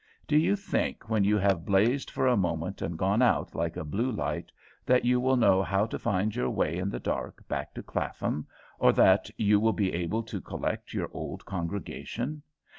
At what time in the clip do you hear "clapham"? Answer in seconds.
7.83-8.47